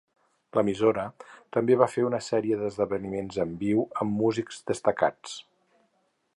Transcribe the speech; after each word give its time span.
L'emissora 0.57 1.03
també 1.57 1.77
va 1.81 1.89
fer 1.97 2.05
una 2.07 2.21
sèrie 2.29 2.59
d'esdeveniments 2.63 3.39
en 3.45 3.55
viu 3.63 3.87
amb 4.05 4.17
músics 4.25 4.63
destacats. 4.73 5.41